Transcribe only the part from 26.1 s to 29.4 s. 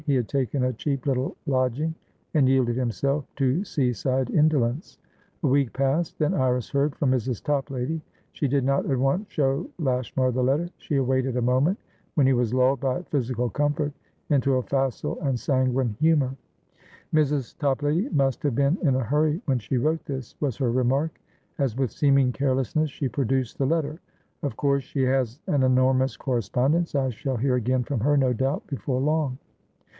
correspondence. I shall hear again from her, no doubt, before long."